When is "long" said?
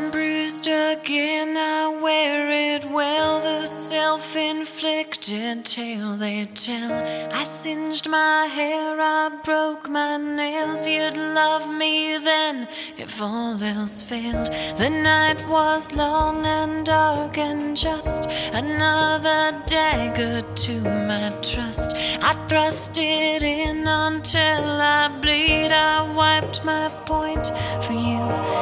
15.92-16.46